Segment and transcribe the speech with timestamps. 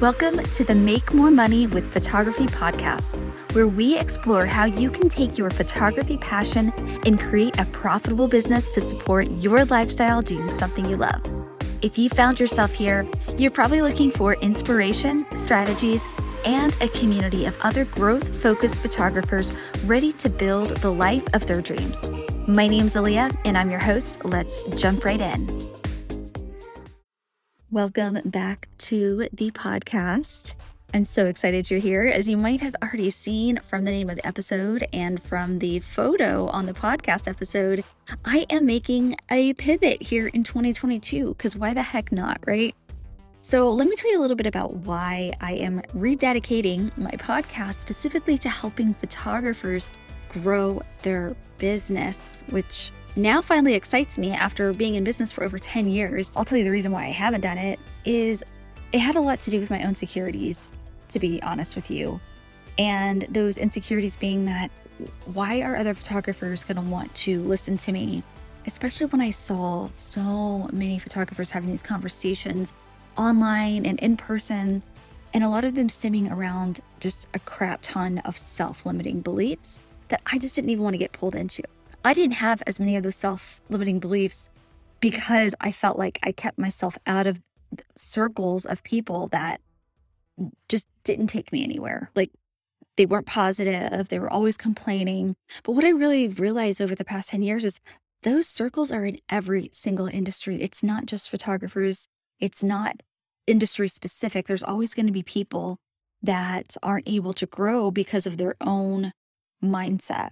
[0.00, 3.20] Welcome to the Make More Money with Photography podcast,
[3.52, 6.72] where we explore how you can take your photography passion
[7.04, 11.20] and create a profitable business to support your lifestyle doing something you love.
[11.82, 16.06] If you found yourself here, you're probably looking for inspiration, strategies,
[16.46, 21.60] and a community of other growth focused photographers ready to build the life of their
[21.60, 22.08] dreams.
[22.46, 24.24] My name's Aliyah, and I'm your host.
[24.24, 25.67] Let's jump right in.
[27.70, 30.54] Welcome back to the podcast.
[30.94, 32.06] I'm so excited you're here.
[32.06, 35.80] As you might have already seen from the name of the episode and from the
[35.80, 37.84] photo on the podcast episode,
[38.24, 42.74] I am making a pivot here in 2022 because why the heck not, right?
[43.42, 47.80] So, let me tell you a little bit about why I am rededicating my podcast
[47.80, 49.90] specifically to helping photographers
[50.28, 55.88] grow their business, which now finally excites me after being in business for over 10
[55.88, 56.32] years.
[56.36, 58.42] I'll tell you the reason why I haven't done it is
[58.92, 60.68] it had a lot to do with my own securities,
[61.10, 62.20] to be honest with you.
[62.78, 64.70] And those insecurities being that
[65.26, 68.22] why are other photographers going to want to listen to me?
[68.66, 72.72] Especially when I saw so many photographers having these conversations
[73.16, 74.82] online and in person,
[75.34, 79.82] and a lot of them stemming around just a crap ton of self limiting beliefs
[80.08, 81.62] that I just didn't even want to get pulled into.
[82.04, 84.50] I didn't have as many of those self limiting beliefs
[85.00, 87.40] because I felt like I kept myself out of
[87.96, 89.60] circles of people that
[90.68, 92.10] just didn't take me anywhere.
[92.14, 92.30] Like
[92.96, 95.36] they weren't positive, they were always complaining.
[95.62, 97.80] But what I really realized over the past 10 years is
[98.22, 100.60] those circles are in every single industry.
[100.60, 102.08] It's not just photographers,
[102.40, 103.02] it's not
[103.46, 104.46] industry specific.
[104.46, 105.78] There's always going to be people
[106.22, 109.12] that aren't able to grow because of their own
[109.62, 110.30] mindset.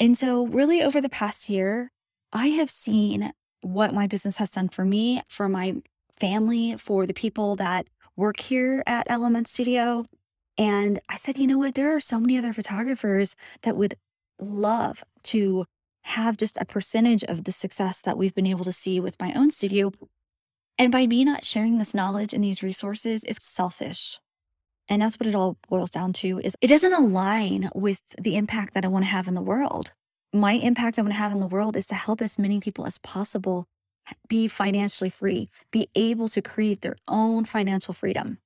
[0.00, 1.90] And so, really, over the past year,
[2.32, 5.76] I have seen what my business has done for me, for my
[6.18, 10.04] family, for the people that work here at Element Studio.
[10.56, 11.74] And I said, you know what?
[11.74, 13.94] There are so many other photographers that would
[14.40, 15.64] love to
[16.02, 19.32] have just a percentage of the success that we've been able to see with my
[19.34, 19.90] own studio.
[20.78, 24.18] And by me not sharing this knowledge and these resources is selfish.
[24.88, 28.74] And that's what it all boils down to is it doesn't align with the impact
[28.74, 29.92] that I want to have in the world.
[30.32, 32.86] My impact I want to have in the world is to help as many people
[32.86, 33.66] as possible
[34.28, 38.38] be financially free, be able to create their own financial freedom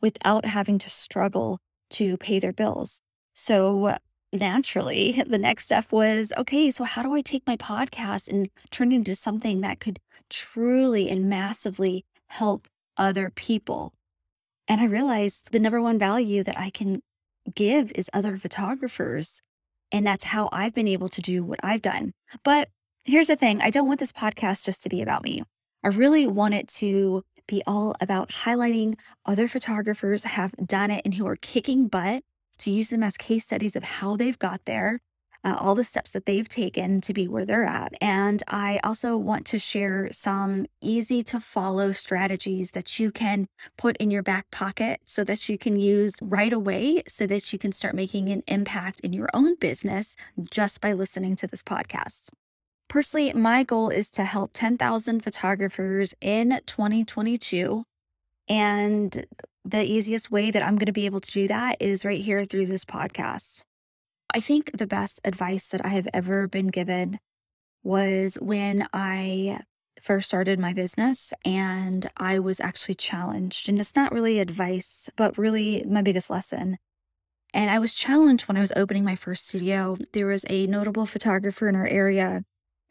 [0.00, 1.58] without having to struggle
[1.90, 3.00] to pay their bills.
[3.34, 3.96] So
[4.32, 8.92] naturally, the next step was okay, so how do I take my podcast and turn
[8.92, 12.66] it into something that could truly and massively help
[12.96, 13.92] other people?
[14.68, 17.02] And I realized the number one value that I can
[17.54, 19.40] give is other photographers.
[19.90, 22.12] And that's how I've been able to do what I've done.
[22.44, 22.68] But
[23.04, 25.42] here's the thing I don't want this podcast just to be about me.
[25.84, 28.94] I really want it to be all about highlighting
[29.26, 32.22] other photographers have done it and who are kicking butt
[32.58, 35.00] to use them as case studies of how they've got there
[35.44, 37.94] uh, all the steps that they've taken to be where they're at.
[38.00, 43.96] And I also want to share some easy to follow strategies that you can put
[43.96, 47.72] in your back pocket so that you can use right away so that you can
[47.72, 50.16] start making an impact in your own business
[50.50, 52.28] just by listening to this podcast.
[52.88, 57.84] Personally, my goal is to help 10,000 photographers in 2022.
[58.48, 59.24] And
[59.64, 62.44] the easiest way that I'm going to be able to do that is right here
[62.44, 63.62] through this podcast.
[64.34, 67.18] I think the best advice that I have ever been given
[67.82, 69.60] was when I
[70.00, 73.68] first started my business and I was actually challenged.
[73.68, 76.78] And it's not really advice, but really my biggest lesson.
[77.54, 79.98] And I was challenged when I was opening my first studio.
[80.12, 82.44] There was a notable photographer in our area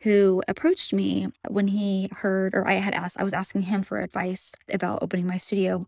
[0.04, 4.02] who approached me when he heard, or I had asked, I was asking him for
[4.02, 5.88] advice about opening my studio.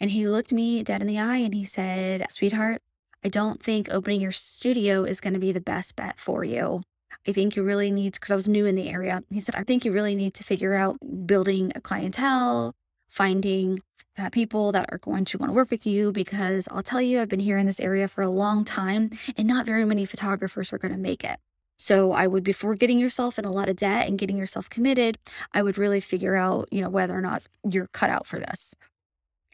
[0.00, 2.82] And he looked me dead in the eye and he said, Sweetheart,
[3.24, 6.82] I don't think opening your studio is going to be the best bet for you.
[7.26, 9.64] I think you really need, because I was new in the area, he said, I
[9.64, 12.74] think you really need to figure out building a clientele,
[13.08, 13.80] finding
[14.18, 16.12] uh, people that are going to want to work with you.
[16.12, 19.08] Because I'll tell you, I've been here in this area for a long time
[19.38, 21.38] and not very many photographers are going to make it.
[21.78, 25.16] So I would, before getting yourself in a lot of debt and getting yourself committed,
[25.52, 28.74] I would really figure out, you know, whether or not you're cut out for this.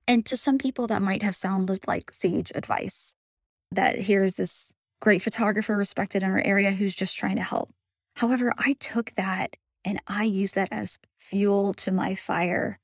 [0.09, 3.15] And to some people, that might have sounded like sage advice
[3.73, 7.71] that here's this great photographer respected in our area who's just trying to help.
[8.17, 12.79] However, I took that and I used that as fuel to my fire.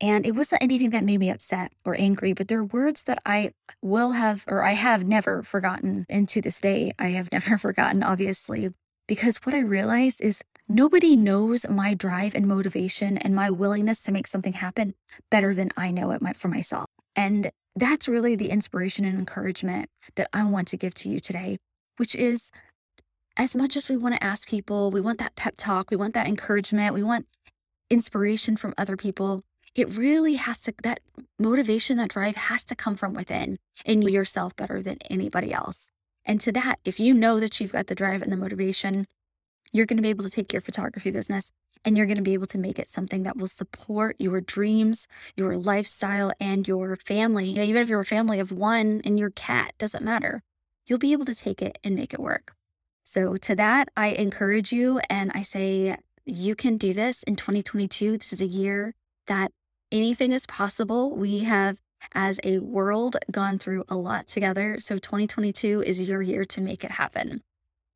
[0.00, 3.52] And it wasn't anything that made me upset or angry, but they're words that I
[3.80, 6.06] will have, or I have never forgotten.
[6.10, 8.74] And to this day, I have never forgotten, obviously,
[9.06, 14.12] because what I realized is nobody knows my drive and motivation and my willingness to
[14.12, 14.94] make something happen
[15.30, 16.86] better than I know it for myself.
[17.14, 21.58] And that's really the inspiration and encouragement that I want to give to you today,
[21.96, 22.50] which is
[23.36, 26.14] as much as we want to ask people, we want that pep talk, we want
[26.14, 27.26] that encouragement, we want
[27.88, 29.42] inspiration from other people.
[29.74, 31.00] It really has to, that
[31.38, 35.88] motivation, that drive has to come from within and know yourself better than anybody else.
[36.26, 39.06] And to that, if you know that you've got the drive and the motivation,
[39.72, 41.52] you're going to be able to take your photography business
[41.84, 45.06] and you're going to be able to make it something that will support your dreams,
[45.36, 47.46] your lifestyle, and your family.
[47.46, 50.42] You know, even if you're a family of one and your cat, doesn't matter.
[50.86, 52.54] You'll be able to take it and make it work.
[53.04, 58.18] So, to that, I encourage you and I say, you can do this in 2022.
[58.18, 58.94] This is a year
[59.26, 59.50] that
[59.90, 61.14] anything is possible.
[61.14, 61.78] We have,
[62.14, 64.76] as a world, gone through a lot together.
[64.78, 67.42] So, 2022 is your year to make it happen.